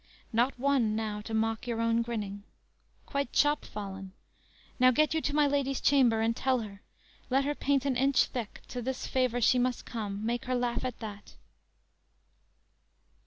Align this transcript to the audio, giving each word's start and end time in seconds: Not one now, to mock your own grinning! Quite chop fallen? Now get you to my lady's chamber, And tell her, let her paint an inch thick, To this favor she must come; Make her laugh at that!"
Not 0.33 0.57
one 0.57 0.95
now, 0.95 1.21
to 1.21 1.33
mock 1.35 1.67
your 1.67 1.79
own 1.79 2.01
grinning! 2.01 2.41
Quite 3.05 3.31
chop 3.31 3.63
fallen? 3.63 4.13
Now 4.79 4.89
get 4.89 5.13
you 5.13 5.21
to 5.21 5.35
my 5.35 5.45
lady's 5.45 5.79
chamber, 5.79 6.21
And 6.21 6.35
tell 6.35 6.61
her, 6.61 6.81
let 7.29 7.45
her 7.45 7.53
paint 7.53 7.85
an 7.85 7.95
inch 7.95 8.23
thick, 8.23 8.63
To 8.69 8.81
this 8.81 9.05
favor 9.05 9.39
she 9.39 9.59
must 9.59 9.85
come; 9.85 10.25
Make 10.25 10.45
her 10.45 10.55
laugh 10.55 10.83
at 10.83 10.97
that!" 11.01 11.35